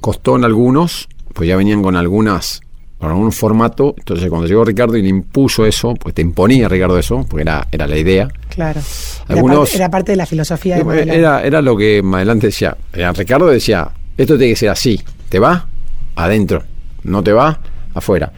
costó 0.01 0.35
en 0.35 0.45
algunos, 0.45 1.07
pues 1.33 1.49
ya 1.49 1.55
venían 1.55 1.81
con 1.81 1.95
algunas 1.95 2.61
con 2.99 3.09
algún 3.09 3.31
formato. 3.31 3.93
Entonces, 3.97 4.29
cuando 4.29 4.47
llegó 4.47 4.65
Ricardo 4.65 4.97
y 4.97 5.01
le 5.03 5.09
impuso 5.09 5.65
eso, 5.65 5.93
pues 5.93 6.15
te 6.15 6.21
imponía 6.21 6.67
Ricardo 6.67 6.97
eso, 6.97 7.25
porque 7.29 7.43
era, 7.43 7.67
era 7.71 7.87
la 7.87 7.97
idea. 7.97 8.27
Claro. 8.49 8.81
Algunos- 9.27 9.53
era, 9.57 9.65
parte, 9.65 9.75
era 9.77 9.89
parte 9.89 10.11
de 10.13 10.15
la 10.17 10.25
filosofía 10.25 10.77
de 10.77 10.83
Madelán. 10.83 11.15
Era, 11.17 11.43
era 11.43 11.61
lo 11.61 11.77
que 11.77 12.01
más 12.01 12.17
adelante 12.19 12.47
decía. 12.47 12.75
Era, 12.93 13.11
Ricardo 13.13 13.47
decía: 13.47 13.89
Esto 14.17 14.37
tiene 14.37 14.53
que 14.53 14.59
ser 14.59 14.69
así. 14.69 14.99
¿Te 15.29 15.39
va? 15.39 15.67
Adentro. 16.15 16.63
¿No 17.03 17.23
te 17.23 17.33
va? 17.33 17.59
Afuera. 17.93 18.31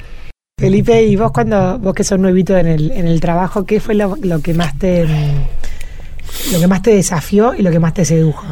Felipe, 0.59 1.03
y 1.03 1.15
vos 1.15 1.31
cuando 1.31 1.79
vos 1.79 1.93
que 1.93 2.03
sos 2.03 2.19
nuevito 2.19 2.57
en 2.57 2.67
el, 2.67 2.91
en 2.91 3.07
el 3.07 3.21
trabajo, 3.21 3.65
¿qué 3.65 3.79
fue 3.79 3.95
lo, 3.95 4.17
lo 4.21 4.41
que 4.41 4.53
más 4.53 4.77
te 4.77 5.05
lo 6.51 6.59
que 6.59 6.67
más 6.67 6.81
te 6.81 6.93
desafió 6.93 7.53
y 7.55 7.61
lo 7.61 7.71
que 7.71 7.79
más 7.79 7.93
te 7.93 8.03
sedujo? 8.03 8.45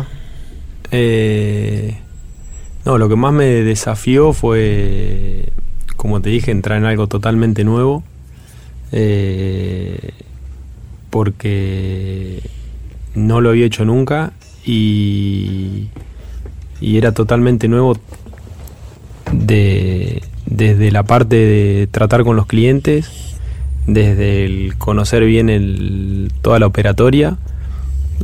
Eh, 0.92 1.98
no, 2.86 2.98
lo 2.98 3.10
que 3.10 3.16
más 3.18 3.34
me 3.34 3.46
desafió 3.46 4.32
fue, 4.32 5.50
como 5.98 6.22
te 6.22 6.30
dije, 6.30 6.52
entrar 6.52 6.78
en 6.78 6.86
algo 6.86 7.08
totalmente 7.08 7.64
nuevo. 7.64 8.04
eh, 8.92 10.12
porque 11.10 12.42
no 13.16 13.42
lo 13.42 13.50
había 13.50 13.66
hecho 13.66 13.86
nunca 13.86 14.34
y, 14.66 15.88
era 16.80 17.12
totalmente 17.12 17.68
nuevo 17.68 17.98
de, 19.32 20.22
desde 20.46 20.92
la 20.92 21.04
parte 21.04 21.36
de 21.36 21.88
tratar 21.88 22.24
con 22.24 22.36
los 22.36 22.46
clientes, 22.46 23.10
desde 23.88 24.46
el 24.46 24.78
conocer 24.78 25.26
bien 25.26 25.50
el, 25.50 26.32
toda 26.42 26.60
la 26.60 26.68
operatoria, 26.68 27.38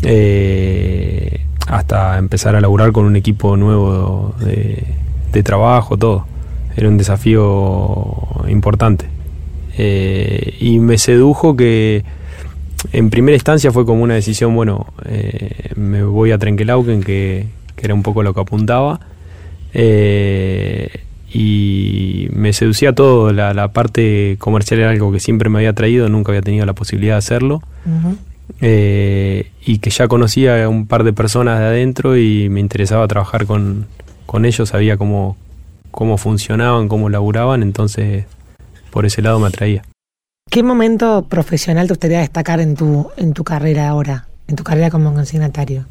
eh, 0.03 1.41
hasta 1.67 2.17
empezar 2.19 2.55
a 2.55 2.61
laburar 2.61 2.91
con 2.91 3.05
un 3.05 3.15
equipo 3.15 3.57
nuevo 3.57 4.35
de, 4.39 4.83
de 5.31 5.43
trabajo, 5.43 5.97
todo. 5.97 6.27
Era 6.75 6.89
un 6.89 6.97
desafío 6.97 8.15
importante. 8.49 9.05
Eh, 9.77 10.55
y 10.59 10.79
me 10.79 10.97
sedujo 10.97 11.55
que 11.55 12.03
en 12.91 13.09
primera 13.09 13.35
instancia 13.35 13.71
fue 13.71 13.85
como 13.85 14.03
una 14.03 14.15
decisión, 14.15 14.55
bueno, 14.55 14.87
eh, 15.05 15.71
me 15.75 16.03
voy 16.03 16.31
a 16.31 16.37
Trenkelauken, 16.37 17.01
que, 17.01 17.47
que 17.75 17.85
era 17.85 17.93
un 17.93 18.03
poco 18.03 18.23
lo 18.23 18.33
que 18.33 18.41
apuntaba. 18.41 18.99
Eh, 19.73 20.89
y 21.33 22.27
me 22.31 22.53
seducía 22.53 22.93
todo, 22.93 23.33
la, 23.33 23.53
la 23.53 23.69
parte 23.71 24.35
comercial 24.37 24.81
era 24.81 24.91
algo 24.91 25.11
que 25.11 25.19
siempre 25.19 25.49
me 25.49 25.59
había 25.59 25.73
traído, 25.73 26.07
nunca 26.07 26.31
había 26.31 26.43
tenido 26.43 26.65
la 26.65 26.73
posibilidad 26.73 27.15
de 27.15 27.19
hacerlo. 27.19 27.63
Eh, 28.61 29.51
y 29.65 29.79
que 29.79 29.89
ya 29.89 30.07
conocía 30.07 30.63
a 30.63 30.69
un 30.69 30.85
par 30.85 31.03
de 31.03 31.13
personas 31.13 31.59
de 31.59 31.65
adentro 31.65 32.17
y 32.17 32.49
me 32.49 32.59
interesaba 32.59 33.07
trabajar 33.07 33.45
con, 33.45 33.87
con 34.25 34.45
ellos, 34.45 34.69
sabía 34.69 34.97
cómo, 34.97 35.37
cómo 35.93 36.17
funcionaban, 36.17 36.87
cómo 36.89 37.07
laburaban, 37.07 37.61
entonces 37.61 38.25
por 38.91 39.05
ese 39.05 39.21
lado 39.21 39.39
me 39.39 39.47
atraía. 39.47 39.83
¿Qué 40.49 40.63
momento 40.63 41.25
profesional 41.29 41.87
te 41.87 41.93
gustaría 41.93 42.19
destacar 42.19 42.59
en 42.59 42.75
tu, 42.75 43.09
en 43.15 43.33
tu 43.33 43.43
carrera 43.43 43.87
ahora? 43.87 44.27
En 44.47 44.55
tu 44.55 44.63
carrera 44.63 44.89
como 44.89 45.13
consignatario. 45.13 45.85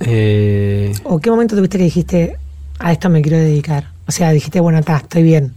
Eh, 0.00 0.92
¿O 1.04 1.20
qué 1.20 1.30
momento 1.30 1.54
tuviste 1.54 1.78
que 1.78 1.84
dijiste, 1.84 2.36
a 2.78 2.90
esto 2.90 3.10
me 3.10 3.22
quiero 3.22 3.38
dedicar? 3.38 3.92
O 4.06 4.12
sea, 4.12 4.30
dijiste, 4.30 4.60
bueno, 4.60 4.78
está, 4.78 4.96
estoy 4.96 5.22
bien. 5.22 5.54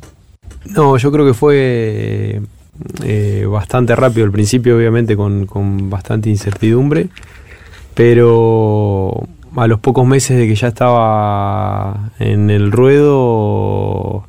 no, 0.65 0.97
yo 0.97 1.11
creo 1.11 1.25
que 1.25 1.33
fue 1.33 2.41
eh, 3.03 3.45
bastante 3.49 3.95
rápido 3.95 4.25
al 4.25 4.31
principio, 4.31 4.75
obviamente 4.75 5.15
con, 5.15 5.45
con 5.45 5.89
bastante 5.89 6.29
incertidumbre, 6.29 7.07
pero 7.93 9.27
a 9.55 9.67
los 9.67 9.79
pocos 9.79 10.05
meses 10.07 10.37
de 10.37 10.47
que 10.47 10.55
ya 10.55 10.67
estaba 10.69 12.11
en 12.19 12.49
el 12.49 12.71
ruedo, 12.71 14.25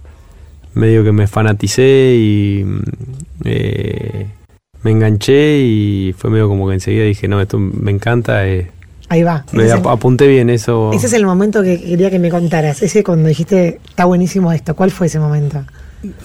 medio 0.75 1.05
que 1.05 1.13
me 1.13 1.27
fanaticé 1.27 2.15
y 2.19 2.65
eh, 3.45 4.27
me 4.83 4.91
enganché 4.91 5.59
y 5.61 6.15
fue 6.17 6.31
medio 6.31 6.49
como 6.49 6.67
que 6.69 6.75
enseguida 6.75 7.05
dije, 7.05 7.29
no, 7.29 7.41
esto 7.41 7.59
me 7.59 7.91
encanta. 7.91 8.47
eh, 8.49 8.71
Ahí 9.09 9.23
va. 9.23 9.45
me 9.53 9.71
ap- 9.71 9.85
el, 9.87 9.93
apunté 9.93 10.27
bien 10.27 10.49
eso. 10.51 10.91
ese 10.93 11.07
es 11.07 11.13
el 11.13 11.27
momento 11.27 11.63
que 11.63 11.81
quería 11.81 12.11
que 12.11 12.19
me 12.19 12.31
contaras. 12.31 12.83
Ese 12.83 13.05
cuando 13.05 13.29
dijiste, 13.29 13.79
está 13.89 14.07
buenísimo 14.07 14.53
esto. 14.53 14.75
¿Cuál 14.75 14.91
fue 14.91 15.07
ese 15.07 15.19
momento? 15.21 15.63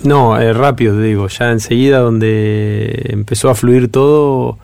No, 0.03 0.39
eh, 0.39 0.53
rápido 0.53 0.95
te 0.95 1.03
digo, 1.03 1.27
ya 1.27 1.51
enseguida 1.51 1.99
donde 1.99 2.99
empezó 3.09 3.49
a 3.49 3.55
fluir 3.55 3.91
todo, 3.91 4.57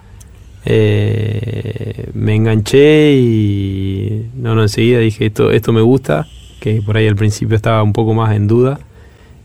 eh, 0.64 2.08
me 2.14 2.34
enganché 2.34 3.12
y 3.14 4.26
no, 4.36 4.54
no, 4.54 4.62
enseguida 4.62 4.98
dije 4.98 5.26
esto, 5.26 5.50
esto 5.50 5.72
me 5.72 5.82
gusta, 5.82 6.26
que 6.60 6.80
por 6.82 6.96
ahí 6.96 7.06
al 7.06 7.16
principio 7.16 7.56
estaba 7.56 7.82
un 7.82 7.92
poco 7.92 8.14
más 8.14 8.34
en 8.34 8.46
duda. 8.46 8.80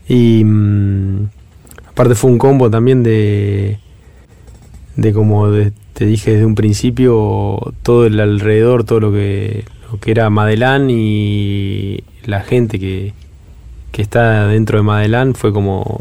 Y 0.08 0.42
mm, 0.44 1.28
aparte 1.88 2.14
fue 2.14 2.30
un 2.30 2.38
combo 2.38 2.70
también 2.70 3.02
de, 3.02 3.78
de 4.96 5.12
como 5.12 5.50
de- 5.50 5.72
te 5.92 6.06
dije 6.06 6.32
desde 6.32 6.46
un 6.46 6.54
principio, 6.54 7.58
todo 7.82 8.06
el 8.06 8.18
alrededor, 8.20 8.84
todo 8.84 9.00
lo 9.00 9.12
que, 9.12 9.64
lo 9.92 10.00
que 10.00 10.10
era 10.12 10.30
Madelán 10.30 10.88
y 10.90 12.00
la 12.24 12.40
gente 12.42 12.78
que, 12.78 13.12
que 13.92 14.00
está 14.02 14.46
dentro 14.46 14.78
de 14.78 14.82
Madelán 14.84 15.34
fue 15.34 15.52
como 15.52 16.00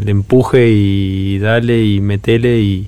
el 0.00 0.08
empuje 0.08 0.70
y 0.70 1.38
dale 1.38 1.84
y 1.84 2.00
metele 2.00 2.60
y, 2.60 2.86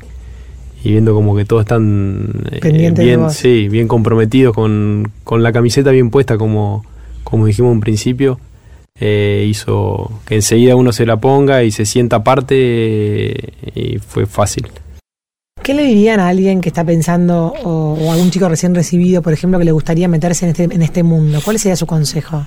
y 0.84 0.90
viendo 0.92 1.14
como 1.14 1.36
que 1.36 1.44
todos 1.44 1.62
están 1.62 2.44
eh, 2.50 2.92
bien, 2.96 3.20
vos. 3.20 3.34
sí, 3.34 3.68
bien 3.68 3.88
comprometidos 3.88 4.54
con, 4.54 5.10
con 5.24 5.42
la 5.42 5.52
camiseta 5.52 5.90
bien 5.90 6.10
puesta 6.10 6.36
como, 6.38 6.84
como 7.24 7.46
dijimos 7.46 7.72
en 7.72 7.80
principio. 7.80 8.38
eh, 9.00 9.46
hizo 9.48 10.10
que 10.26 10.36
enseguida 10.36 10.76
uno 10.76 10.92
se 10.92 11.06
la 11.06 11.16
ponga 11.16 11.64
y 11.64 11.70
se 11.70 11.86
sienta 11.86 12.22
parte 12.22 12.54
eh, 12.56 13.52
y 13.74 13.98
fue 13.98 14.26
fácil. 14.26 14.68
¿Qué 15.62 15.74
le 15.74 15.84
dirían 15.84 16.18
a 16.20 16.28
alguien 16.28 16.60
que 16.60 16.68
está 16.70 16.84
pensando, 16.84 17.54
o, 17.64 17.94
o 18.00 18.12
algún 18.12 18.30
chico 18.30 18.48
recién 18.48 18.74
recibido, 18.74 19.22
por 19.22 19.32
ejemplo, 19.32 19.58
que 19.60 19.64
le 19.64 19.72
gustaría 19.72 20.08
meterse 20.08 20.44
en 20.46 20.50
este, 20.50 20.64
en 20.64 20.82
este 20.82 21.02
mundo? 21.04 21.40
¿Cuál 21.44 21.58
sería 21.60 21.76
su 21.76 21.86
consejo? 21.86 22.44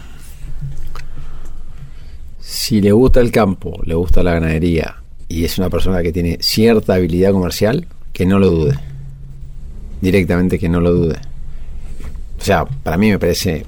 Si 2.39 2.81
le 2.81 2.91
gusta 2.91 3.21
el 3.21 3.31
campo, 3.31 3.79
le 3.85 3.95
gusta 3.95 4.21
la 4.23 4.33
ganadería 4.33 4.95
y 5.27 5.45
es 5.45 5.57
una 5.57 5.69
persona 5.69 6.01
que 6.03 6.11
tiene 6.11 6.37
cierta 6.41 6.95
habilidad 6.95 7.31
comercial, 7.31 7.87
que 8.15 8.25
no 8.25 8.39
lo 8.39 8.50
dude. 8.50 8.79
Directamente 10.00 10.57
que 10.57 10.69
no 10.69 10.79
lo 10.79 10.93
dude. 10.93 11.17
O 12.39 12.43
sea, 12.43 12.63
para 12.63 12.95
mí 12.95 13.10
me 13.10 13.19
parece, 13.19 13.65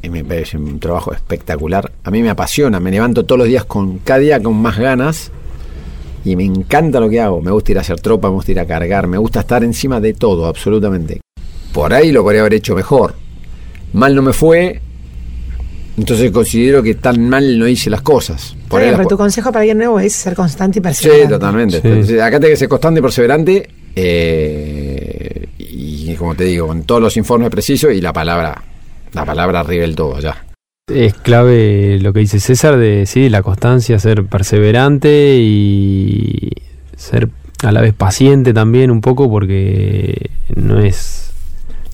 eh, 0.00 0.10
me 0.10 0.24
parece 0.24 0.56
un 0.56 0.78
trabajo 0.78 1.12
espectacular. 1.12 1.90
A 2.04 2.10
mí 2.12 2.22
me 2.22 2.30
apasiona, 2.30 2.78
me 2.78 2.92
levanto 2.92 3.24
todos 3.24 3.40
los 3.40 3.48
días 3.48 3.64
con 3.64 3.98
cada 3.98 4.20
día 4.20 4.40
con 4.40 4.54
más 4.54 4.78
ganas 4.78 5.32
y 6.24 6.36
me 6.36 6.44
encanta 6.44 7.00
lo 7.00 7.10
que 7.10 7.20
hago. 7.20 7.42
Me 7.42 7.50
gusta 7.50 7.72
ir 7.72 7.78
a 7.78 7.80
hacer 7.80 8.00
tropa, 8.00 8.28
me 8.28 8.34
gusta 8.34 8.52
ir 8.52 8.60
a 8.60 8.66
cargar, 8.66 9.08
me 9.08 9.18
gusta 9.18 9.40
estar 9.40 9.64
encima 9.64 10.00
de 10.00 10.14
todo, 10.14 10.46
absolutamente. 10.46 11.20
Por 11.72 11.92
ahí 11.92 12.12
lo 12.12 12.22
podría 12.22 12.42
haber 12.42 12.54
hecho 12.54 12.76
mejor. 12.76 13.16
Mal 13.92 14.14
no 14.14 14.22
me 14.22 14.32
fue, 14.32 14.82
entonces 15.96 16.30
considero 16.30 16.82
que 16.82 16.94
tan 16.94 17.28
mal 17.28 17.58
no 17.58 17.66
hice 17.68 17.88
las 17.90 18.02
cosas. 18.02 18.54
Por 18.54 18.58
Está 18.62 18.76
ahí 18.78 18.82
bien, 18.82 18.90
las 18.92 18.98
pero 18.98 19.08
tu 19.08 19.16
consejo 19.16 19.50
para 19.52 19.60
alguien 19.60 19.78
nuevo 19.78 20.00
es 20.00 20.12
ser 20.12 20.34
constante 20.34 20.78
y 20.78 20.80
Sí, 20.80 20.82
perseverante. 20.82 21.28
totalmente. 21.28 21.80
Sí. 21.80 21.88
Entonces, 21.88 22.20
acá 22.20 22.40
tenés 22.40 22.50
que 22.50 22.56
ser 22.56 22.68
constante 22.68 23.00
y 23.00 23.02
perseverante. 23.02 23.68
eh, 23.96 25.48
y 25.58 26.14
como 26.16 26.34
te 26.34 26.44
digo, 26.44 26.66
con 26.66 26.82
todos 26.84 27.00
los 27.00 27.16
informes 27.16 27.50
precisos 27.50 27.92
y 27.92 28.00
la 28.00 28.12
palabra, 28.12 28.62
la 29.12 29.24
palabra 29.24 29.60
arriba 29.60 29.82
del 29.82 29.94
todo 29.96 30.18
ya. 30.20 30.44
Es 30.92 31.14
clave 31.14 31.98
lo 32.00 32.12
que 32.12 32.20
dice 32.20 32.40
César 32.40 32.76
de 32.76 33.06
sí, 33.06 33.28
la 33.30 33.42
constancia, 33.42 33.98
ser 33.98 34.26
perseverante 34.26 35.38
y 35.40 36.50
ser 36.96 37.28
a 37.62 37.72
la 37.72 37.80
vez 37.80 37.94
paciente 37.94 38.52
también 38.52 38.90
un 38.90 39.00
poco 39.00 39.30
porque 39.30 40.30
no 40.54 40.78
es 40.80 41.30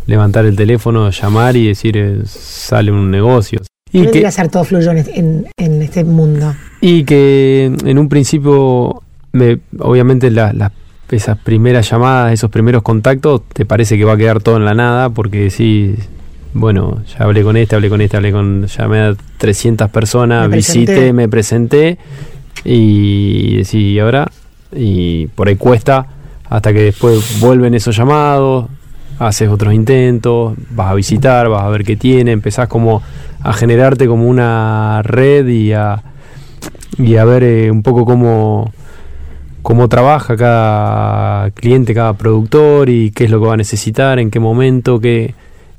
levantar 0.07 0.45
el 0.47 0.57
teléfono, 0.57 1.09
llamar 1.11 1.57
y 1.57 1.69
decir 1.69 1.97
eh, 1.97 2.19
sale 2.26 2.90
un 2.90 3.11
negocio. 3.12 3.61
Y 3.93 3.99
no 3.99 4.05
que, 4.05 4.09
debería 4.11 4.31
ser 4.31 4.49
todo 4.49 4.65
fluyó 4.65 4.93
en, 4.93 5.47
en, 5.57 5.83
este 5.83 6.05
mundo. 6.05 6.55
y 6.81 7.05
que 7.05 7.73
en 7.85 7.99
un 7.99 8.09
principio, 8.09 9.03
me, 9.33 9.59
obviamente 9.79 10.31
la- 10.31 10.53
las- 10.53 10.73
esas 11.11 11.37
primeras 11.39 11.91
llamadas, 11.91 12.33
esos 12.33 12.51
primeros 12.51 12.83
contactos, 12.83 13.43
te 13.53 13.65
parece 13.67 13.99
que 13.99 14.05
va 14.05 14.13
a 14.13 14.17
quedar 14.17 14.41
todo 14.41 14.59
en 14.59 14.65
la 14.65 14.75
nada 14.75 15.11
porque 15.11 15.51
sí, 15.51 15.97
bueno, 16.55 17.03
ya 17.19 17.25
hablé 17.25 17.43
con 17.43 17.57
este, 17.57 17.75
hablé 17.75 17.89
con 17.89 18.01
este, 18.01 18.17
hablé 18.17 18.31
con, 18.31 18.67
llamé 18.67 19.01
a 19.01 19.15
300 19.39 19.91
personas, 19.91 20.45
Me 20.49 20.51
presenté. 20.57 20.93
visité, 20.93 21.13
me 21.13 21.29
presenté 21.29 21.99
y 22.65 23.57
decís, 23.57 23.75
¿y 23.75 23.99
ahora? 23.99 24.31
Y 24.75 25.27
por 25.29 25.49
ahí 25.49 25.57
cuesta 25.57 26.07
hasta 26.49 26.73
que 26.73 26.81
después 26.83 27.41
vuelven 27.41 27.75
esos 27.75 27.97
llamados, 27.97 28.67
haces 29.19 29.49
otros 29.49 29.73
intentos, 29.75 30.55
vas 30.71 30.91
a 30.91 30.95
visitar, 30.95 31.49
vas 31.49 31.63
a 31.65 31.69
ver 31.69 31.85
qué 31.85 31.97
tiene, 31.97 32.33
empezás 32.33 32.69
como 32.69 33.03
a 33.43 33.53
generarte 33.53 34.07
como 34.07 34.27
una 34.29 35.03
red 35.03 35.47
y 35.49 35.73
a, 35.73 36.03
y 36.99 37.17
a 37.17 37.25
ver 37.25 37.43
eh, 37.43 37.71
un 37.71 37.83
poco 37.83 38.05
cómo, 38.05 38.73
cómo 39.63 39.89
trabaja 39.89 40.37
cada 40.37 41.51
cliente, 41.53 41.95
cada 41.95 42.15
productor 42.15 42.89
y 42.89 43.11
qué 43.13 43.25
es 43.25 43.31
lo 43.31 43.41
que 43.41 43.47
va 43.47 43.55
a 43.55 43.59
necesitar, 43.59 44.19
en 44.19 44.31
qué 44.31 44.41
momento, 44.41 45.01
qué... 45.01 45.35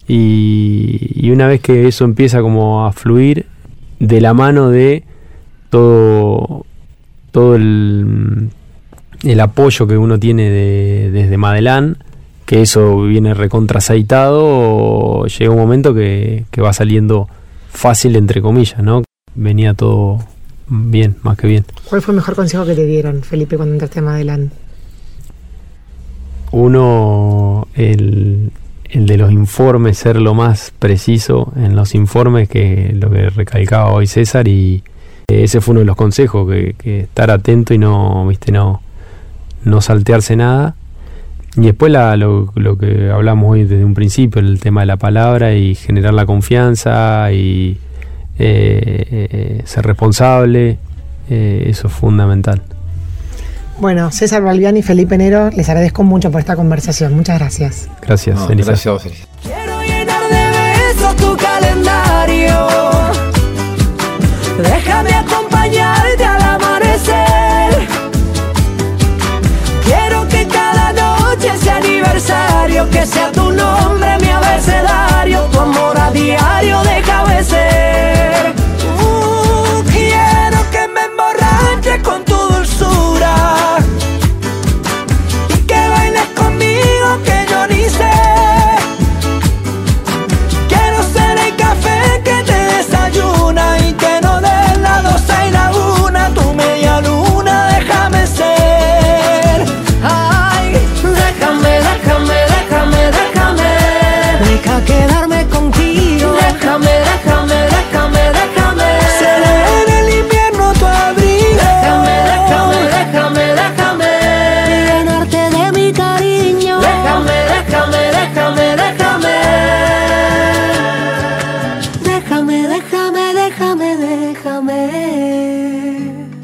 Y, 0.08 1.30
una 1.32 1.48
vez 1.48 1.62
que 1.62 1.88
eso 1.88 2.04
empieza 2.04 2.42
como 2.42 2.86
a 2.86 2.92
fluir 2.92 3.46
de 4.00 4.20
la 4.20 4.34
mano 4.34 4.70
de 4.70 5.04
todo, 5.70 6.66
todo 7.32 7.56
el, 7.56 8.50
el 9.24 9.40
apoyo 9.40 9.88
que 9.88 9.98
uno 9.98 10.20
tiene 10.20 10.50
de- 10.50 11.12
desde 11.12 11.38
Madelán, 11.38 11.98
que 12.46 12.62
eso 12.62 13.04
viene 13.04 13.34
recontraceitado, 13.34 15.26
llega 15.28 15.52
un 15.52 15.60
momento 15.60 15.94
que, 15.94 16.44
que 16.52 16.62
va 16.62 16.74
saliendo 16.74 17.30
fácil, 17.72 18.16
entre 18.16 18.42
comillas, 18.42 18.84
¿no? 18.84 19.04
Venía 19.34 19.74
todo 19.74 20.20
bien, 20.68 21.18
más 21.24 21.38
que 21.38 21.48
bien. 21.48 21.66
¿Cuál 21.86 22.02
fue 22.02 22.14
el 22.14 22.18
mejor 22.18 22.36
consejo 22.36 22.66
que 22.66 22.76
te 22.76 22.86
dieron, 22.86 23.24
Felipe, 23.24 23.58
cuando 23.58 23.74
entraste 23.74 24.00
a 24.00 24.04
Madelán? 24.04 24.52
Uno, 26.52 27.68
el, 27.76 28.52
el 28.90 29.06
de 29.06 29.18
los 29.18 29.32
informes, 29.32 29.98
ser 29.98 30.18
lo 30.18 30.34
más 30.34 30.74
preciso 30.78 31.54
en 31.56 31.76
los 31.76 31.96
informes, 31.96 32.50
que 32.50 32.92
lo 32.94 33.10
que 33.10 33.30
recalcaba 33.30 33.92
hoy 33.92 34.08
César, 34.08 34.48
y 34.48 34.84
ese 35.28 35.62
fue 35.62 35.72
uno 35.74 35.80
de 35.80 35.86
los 35.86 35.96
consejos, 35.96 36.50
que, 36.50 36.76
que 36.78 37.00
estar 37.02 37.32
atento 37.32 37.74
y 37.74 37.78
no, 37.78 38.28
viste, 38.28 38.52
no, 38.52 38.82
no 39.64 39.82
saltearse 39.82 40.36
nada. 40.36 40.76
Y 41.58 41.62
después 41.62 41.92
la- 41.92 42.16
lo, 42.18 42.52
lo 42.56 42.78
que 42.78 43.10
hablamos 43.12 43.52
hoy 43.52 43.66
desde 43.66 43.84
un 43.84 43.94
principio, 43.94 44.42
el 44.42 44.60
tema 44.60 44.82
de 44.82 44.88
la 44.88 44.98
palabra 44.98 45.54
y 45.54 45.76
generar 45.76 46.14
la 46.14 46.26
confianza 46.26 47.32
y 47.34 47.78
eh, 48.40 49.08
eh, 49.12 49.62
ser 49.66 49.86
responsable, 49.86 50.78
eh, 51.30 51.66
eso 51.68 51.88
es 51.88 51.94
fundamental. 51.94 52.62
Bueno, 53.80 54.12
César 54.12 54.44
Balbiani 54.44 54.80
y 54.80 54.84
Felipe 54.84 55.18
Nero, 55.18 55.50
les 55.56 55.68
agradezco 55.68 56.04
mucho 56.04 56.32
por 56.32 56.40
esta 56.40 56.56
conversación. 56.56 57.16
Muchas 57.16 57.40
gracias. 57.40 57.90
Gracias, 58.02 58.36
No, 58.38 58.50
Elisa. 58.50 58.68
gracias 58.72 58.88
a 58.88 58.92
vos, 58.92 59.06
Elisa. 59.08 59.26
Quiero 59.44 59.82
llenar 59.82 60.22
de 60.30 60.94
besos 60.94 61.16
tu 61.18 61.36
calendario. 61.38 62.68
Déjame 64.62 65.10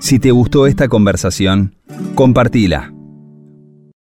Si 0.07 0.19
te 0.19 0.31
gustó 0.31 0.67
esta 0.67 0.87
conversación, 0.87 1.75
compartila. 2.15 2.96